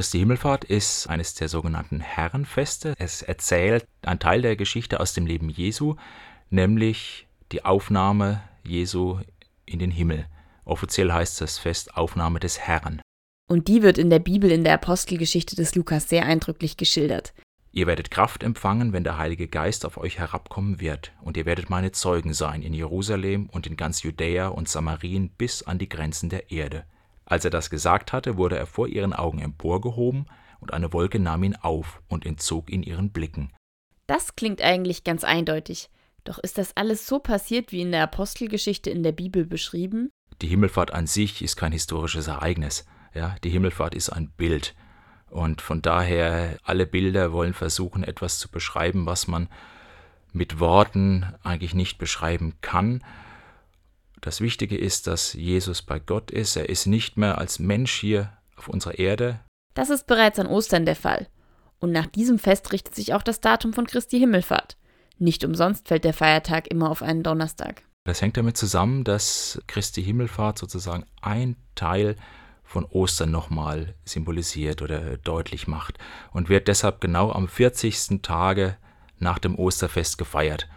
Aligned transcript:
Christi 0.00 0.20
Himmelfahrt 0.20 0.64
ist 0.64 1.10
eines 1.10 1.34
der 1.34 1.50
sogenannten 1.50 2.00
Herrenfeste. 2.00 2.94
Es 2.96 3.20
erzählt 3.20 3.84
einen 4.00 4.18
Teil 4.18 4.40
der 4.40 4.56
Geschichte 4.56 4.98
aus 4.98 5.12
dem 5.12 5.26
Leben 5.26 5.50
Jesu, 5.50 5.96
nämlich 6.48 7.28
die 7.52 7.66
Aufnahme 7.66 8.40
Jesu 8.64 9.18
in 9.66 9.78
den 9.78 9.90
Himmel. 9.90 10.24
Offiziell 10.64 11.12
heißt 11.12 11.42
das 11.42 11.58
Fest 11.58 11.98
Aufnahme 11.98 12.40
des 12.40 12.58
Herrn. 12.60 13.02
Und 13.46 13.68
die 13.68 13.82
wird 13.82 13.98
in 13.98 14.08
der 14.08 14.20
Bibel 14.20 14.50
in 14.50 14.64
der 14.64 14.72
Apostelgeschichte 14.72 15.54
des 15.54 15.74
Lukas 15.74 16.08
sehr 16.08 16.24
eindrücklich 16.24 16.78
geschildert. 16.78 17.34
Ihr 17.70 17.86
werdet 17.86 18.10
Kraft 18.10 18.42
empfangen, 18.42 18.94
wenn 18.94 19.04
der 19.04 19.18
Heilige 19.18 19.48
Geist 19.48 19.84
auf 19.84 19.98
euch 19.98 20.18
herabkommen 20.18 20.80
wird, 20.80 21.12
und 21.20 21.36
ihr 21.36 21.44
werdet 21.44 21.68
meine 21.68 21.92
Zeugen 21.92 22.32
sein 22.32 22.62
in 22.62 22.72
Jerusalem 22.72 23.50
und 23.50 23.66
in 23.66 23.76
ganz 23.76 24.02
Judäa 24.02 24.48
und 24.48 24.66
Samarien 24.66 25.28
bis 25.28 25.62
an 25.62 25.78
die 25.78 25.90
Grenzen 25.90 26.30
der 26.30 26.50
Erde. 26.50 26.86
Als 27.30 27.44
er 27.44 27.50
das 27.52 27.70
gesagt 27.70 28.12
hatte, 28.12 28.36
wurde 28.36 28.58
er 28.58 28.66
vor 28.66 28.88
ihren 28.88 29.12
Augen 29.12 29.38
emporgehoben, 29.38 30.26
und 30.58 30.74
eine 30.74 30.92
Wolke 30.92 31.18
nahm 31.18 31.44
ihn 31.44 31.56
auf 31.56 32.02
und 32.08 32.26
entzog 32.26 32.70
ihn 32.70 32.82
ihren 32.82 33.12
Blicken. 33.12 33.50
Das 34.06 34.36
klingt 34.36 34.60
eigentlich 34.60 35.04
ganz 35.04 35.24
eindeutig. 35.24 35.88
Doch 36.24 36.38
ist 36.38 36.58
das 36.58 36.76
alles 36.76 37.06
so 37.06 37.18
passiert 37.18 37.72
wie 37.72 37.80
in 37.80 37.92
der 37.92 38.02
Apostelgeschichte 38.02 38.90
in 38.90 39.02
der 39.02 39.12
Bibel 39.12 39.46
beschrieben? 39.46 40.10
Die 40.42 40.48
Himmelfahrt 40.48 40.92
an 40.92 41.06
sich 41.06 41.40
ist 41.40 41.56
kein 41.56 41.72
historisches 41.72 42.26
Ereignis. 42.26 42.84
Ja, 43.14 43.36
die 43.42 43.50
Himmelfahrt 43.50 43.94
ist 43.94 44.10
ein 44.10 44.30
Bild. 44.30 44.74
Und 45.30 45.62
von 45.62 45.80
daher, 45.80 46.58
alle 46.64 46.84
Bilder 46.84 47.32
wollen 47.32 47.54
versuchen, 47.54 48.02
etwas 48.02 48.40
zu 48.40 48.50
beschreiben, 48.50 49.06
was 49.06 49.28
man 49.28 49.48
mit 50.32 50.58
Worten 50.58 51.32
eigentlich 51.44 51.74
nicht 51.74 51.96
beschreiben 51.96 52.54
kann. 52.60 53.02
Das 54.20 54.40
Wichtige 54.40 54.76
ist, 54.76 55.06
dass 55.06 55.32
Jesus 55.32 55.82
bei 55.82 55.98
Gott 55.98 56.30
ist. 56.30 56.56
Er 56.56 56.68
ist 56.68 56.86
nicht 56.86 57.16
mehr 57.16 57.38
als 57.38 57.58
Mensch 57.58 57.98
hier 57.98 58.32
auf 58.56 58.68
unserer 58.68 58.98
Erde. 58.98 59.40
Das 59.74 59.88
ist 59.88 60.06
bereits 60.06 60.38
an 60.38 60.46
Ostern 60.46 60.84
der 60.84 60.96
Fall. 60.96 61.28
Und 61.78 61.92
nach 61.92 62.06
diesem 62.06 62.38
Fest 62.38 62.72
richtet 62.72 62.94
sich 62.94 63.14
auch 63.14 63.22
das 63.22 63.40
Datum 63.40 63.72
von 63.72 63.86
Christi 63.86 64.18
Himmelfahrt. 64.18 64.76
Nicht 65.18 65.44
umsonst 65.44 65.88
fällt 65.88 66.04
der 66.04 66.12
Feiertag 66.12 66.68
immer 66.68 66.90
auf 66.90 67.02
einen 67.02 67.22
Donnerstag. 67.22 67.82
Das 68.04 68.20
hängt 68.20 68.36
damit 68.36 68.56
zusammen, 68.56 69.04
dass 69.04 69.60
Christi 69.66 70.02
Himmelfahrt 70.02 70.58
sozusagen 70.58 71.06
ein 71.22 71.56
Teil 71.74 72.16
von 72.62 72.84
Ostern 72.84 73.30
nochmal 73.30 73.94
symbolisiert 74.04 74.82
oder 74.82 75.16
deutlich 75.16 75.66
macht 75.66 75.98
und 76.32 76.48
wird 76.48 76.68
deshalb 76.68 77.00
genau 77.00 77.32
am 77.32 77.48
40. 77.48 78.22
Tage 78.22 78.76
nach 79.18 79.38
dem 79.38 79.58
Osterfest 79.58 80.18
gefeiert. 80.18 80.68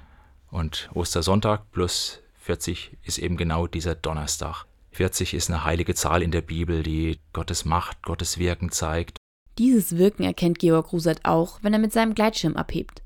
Und 0.50 0.90
Ostersonntag 0.94 1.72
plus 1.72 2.23
40 2.44 2.98
ist 3.04 3.18
eben 3.18 3.36
genau 3.36 3.68
dieser 3.68 3.96
Donnerstag. 3.96 4.66
40 4.92 5.34
ist 5.34 5.50
eine 5.50 5.66
heilige 5.66 5.96
Zahl 5.96 6.22
in 6.22 6.32
der 6.32 6.42
Bibel, 6.42 6.84
die 6.84 7.18
Gottes 7.34 7.66
Macht, 7.66 8.04
Gottes 8.04 8.38
Wirken 8.38 8.72
zeigt. 8.72 9.18
Dieses 9.58 9.98
Wirken 9.98 10.24
erkennt 10.24 10.60
Georg 10.60 10.94
Rusert 10.94 11.22
auch, 11.24 11.60
wenn 11.62 11.74
er 11.74 11.80
mit 11.80 11.94
seinem 11.94 12.16
Gleitschirm 12.16 12.56
abhebt 12.56 13.04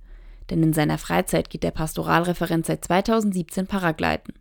denn 0.49 0.63
in 0.63 0.73
seiner 0.73 0.97
Freizeit 0.97 1.49
geht 1.49 1.63
der 1.63 1.71
Pastoralreferent 1.71 2.65
seit 2.65 2.85
2017 2.85 3.67
Paragleiten. 3.67 4.33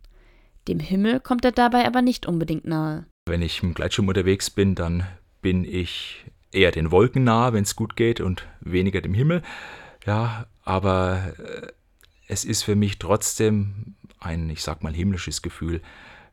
Dem 0.67 0.79
Himmel 0.79 1.19
kommt 1.19 1.45
er 1.45 1.51
dabei 1.51 1.85
aber 1.85 2.01
nicht 2.01 2.25
unbedingt 2.25 2.65
nahe. 2.65 3.05
Wenn 3.25 3.41
ich 3.41 3.61
im 3.63 3.73
Gleitschirm 3.73 4.07
unterwegs 4.07 4.49
bin, 4.49 4.75
dann 4.75 5.05
bin 5.41 5.63
ich 5.63 6.25
eher 6.51 6.71
den 6.71 6.91
Wolken 6.91 7.23
nahe, 7.23 7.53
wenn 7.53 7.63
es 7.63 7.75
gut 7.75 7.95
geht, 7.95 8.21
und 8.21 8.47
weniger 8.61 9.01
dem 9.01 9.13
Himmel. 9.13 9.43
Ja, 10.05 10.47
aber 10.63 11.33
äh, 11.37 11.67
es 12.27 12.45
ist 12.45 12.63
für 12.63 12.75
mich 12.75 12.99
trotzdem 12.99 13.95
ein, 14.19 14.49
ich 14.49 14.61
sag 14.63 14.83
mal, 14.83 14.93
himmlisches 14.93 15.41
Gefühl, 15.41 15.81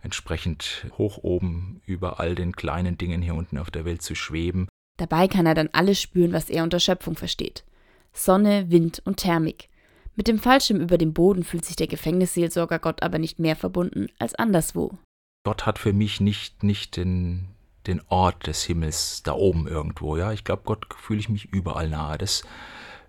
entsprechend 0.03 0.87
hoch 0.99 1.19
oben 1.23 1.81
über 1.87 2.21
all 2.21 2.35
den 2.35 2.53
kleinen 2.53 2.99
Dingen 2.99 3.23
hier 3.23 3.35
unten 3.35 3.59
auf 3.59 3.71
der 3.71 3.85
Welt 3.85 4.03
zu 4.03 4.15
schweben. 4.15 4.69
Dabei 4.99 5.29
kann 5.29 5.47
er 5.47 5.55
dann 5.55 5.71
alles 5.73 6.01
spüren, 6.01 6.33
was 6.33 6.51
er 6.51 6.63
unter 6.63 6.79
Schöpfung 6.79 7.17
versteht. 7.17 7.65
Sonne, 8.13 8.71
Wind 8.71 9.03
und 9.05 9.17
Thermik. 9.17 9.69
Mit 10.15 10.29
dem 10.29 10.39
Fallschirm 10.39 10.81
über 10.81 10.99
dem 10.99 11.13
Boden 11.13 11.43
fühlt 11.43 11.65
sich 11.65 11.75
der 11.75 11.89
Gefängnisseelsorger 11.89 12.79
Gott 12.79 13.03
aber 13.03 13.19
nicht 13.19 13.41
mehr 13.41 13.57
verbunden 13.57 14.09
als 14.19 14.35
anderswo. 14.35 14.97
Gott 15.45 15.67
hat 15.67 15.79
für 15.79 15.93
mich 15.93 16.21
nicht, 16.21 16.63
nicht 16.63 16.97
den, 16.97 17.49
den 17.87 18.01
Ort 18.09 18.47
des 18.47 18.63
Himmels 18.63 19.23
da 19.25 19.33
oben 19.33 19.67
irgendwo. 19.67 20.17
Ja, 20.17 20.33
ich 20.33 20.45
glaube, 20.45 20.63
Gott 20.65 20.87
fühle 20.97 21.19
ich 21.19 21.29
mich 21.29 21.47
überall 21.47 21.89
nahe. 21.89 22.17
Das, 22.17 22.45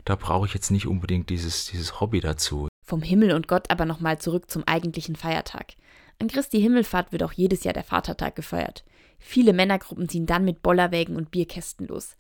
da 0.04 0.16
brauche 0.16 0.48
ich 0.48 0.54
jetzt 0.54 0.72
nicht 0.72 0.88
unbedingt 0.88 1.30
dieses, 1.30 1.68
dieses 1.68 2.00
Hobby 2.02 2.20
dazu. 2.20 2.68
Vom 2.86 3.02
Himmel 3.02 3.34
und 3.34 3.48
Gott 3.48 3.72
aber 3.72 3.86
nochmal 3.86 4.20
zurück 4.20 4.50
zum 4.50 4.64
eigentlichen 4.68 5.16
Feiertag. 5.16 5.74
An 6.20 6.28
Christi 6.28 6.62
Himmelfahrt 6.62 7.12
wird 7.12 7.24
auch 7.24 7.34
jedes 7.34 7.64
Jahr 7.64 7.74
der 7.74 7.84
Vatertag 7.84 8.36
gefeiert. 8.36 8.86
Viele 9.18 9.54
Männergruppen 9.54 10.08
ziehen 10.08 10.28
dann 10.28 10.46
mit 10.46 10.62
Bollerwägen 10.62 11.16
und 11.16 11.32
Bierkästen 11.32 11.88
los. 11.88 12.16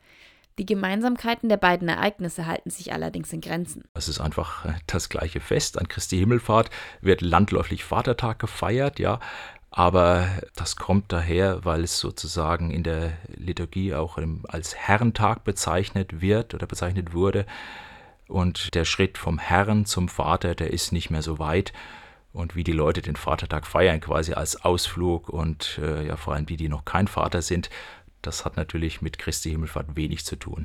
Die 0.57 0.65
Gemeinsamkeiten 0.65 1.49
der 1.49 1.57
beiden 1.57 1.87
Ereignisse 1.87 2.45
halten 2.45 2.69
sich 2.69 2.93
allerdings 2.93 3.31
in 3.31 3.41
Grenzen. 3.41 3.83
Es 3.93 4.07
ist 4.07 4.21
einfach 4.21 4.65
äh, 4.65 4.73
das 4.87 5.09
gleiche 5.09 5.41
Fest. 5.41 5.77
An 5.77 5.87
Christi 5.87 6.17
Himmelfahrt 6.17 6.69
wird 7.01 7.21
landläufig 7.21 7.83
Vatertag 7.83 8.39
gefeiert, 8.39 8.97
ja. 8.97 9.19
Aber 9.69 10.29
das 10.55 10.77
kommt 10.77 11.11
daher, 11.11 11.65
weil 11.65 11.83
es 11.83 11.99
sozusagen 11.99 12.71
in 12.71 12.83
der 12.83 13.17
Liturgie 13.27 13.93
auch 13.93 14.17
als 14.47 14.73
Herrentag 14.75 15.43
bezeichnet 15.43 16.21
wird 16.21 16.53
oder 16.53 16.65
bezeichnet 16.65 17.13
wurde. 17.13 17.45
Und 18.27 18.73
der 18.73 18.85
Schritt 18.85 19.17
vom 19.17 19.37
Herrn 19.37 19.85
zum 19.85 20.09
Vater, 20.09 20.55
der 20.55 20.71
ist 20.71 20.91
nicht 20.91 21.09
mehr 21.09 21.21
so 21.21 21.39
weit. 21.39 21.73
Und 22.33 22.55
wie 22.55 22.63
die 22.63 22.73
Leute 22.73 23.01
den 23.01 23.15
Vatertag 23.15 23.65
feiern, 23.65 24.01
quasi 24.01 24.33
als 24.33 24.65
Ausflug 24.65 25.29
und 25.29 25.79
äh, 25.81 26.05
ja 26.05 26.17
vor 26.17 26.33
allem 26.33 26.45
die, 26.45 26.57
die 26.57 26.67
noch 26.67 26.83
kein 26.83 27.07
Vater 27.07 27.41
sind, 27.41 27.69
das 28.21 28.43
hat 28.43 28.57
natürlich 28.57 29.01
mit 29.01 29.19
Christi 29.19 29.51
Himmelfahrt 29.51 29.95
wenig 29.95 30.25
zu 30.25 30.35
tun. 30.35 30.63